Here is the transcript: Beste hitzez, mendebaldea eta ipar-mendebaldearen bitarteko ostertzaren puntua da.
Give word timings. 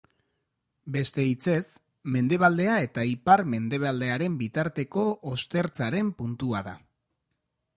Beste 0.93 1.25
hitzez, 1.31 1.59
mendebaldea 2.15 2.77
eta 2.85 3.03
ipar-mendebaldearen 3.09 4.41
bitarteko 4.41 5.05
ostertzaren 5.35 6.11
puntua 6.23 6.65
da. 6.71 6.75